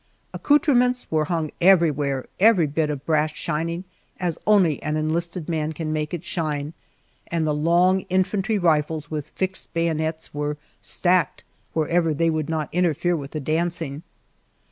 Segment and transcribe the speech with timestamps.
[0.33, 3.83] Accoutrements were hung everywhere, every bit of brass shining
[4.19, 6.73] as only an enlisted man can make it shine,
[7.27, 11.43] and the long infantry rifles with fixed bayonets were "stacked"
[11.75, 14.01] whereever they would not interfere with the dancing.